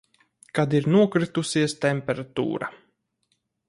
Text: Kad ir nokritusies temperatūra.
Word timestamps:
Kad 0.59 0.73
ir 0.77 0.87
nokritusies 0.95 1.79
temperatūra. 1.87 2.75